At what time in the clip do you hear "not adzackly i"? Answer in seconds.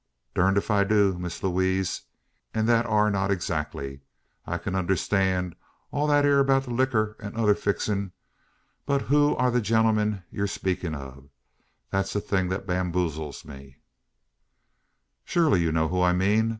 3.11-4.57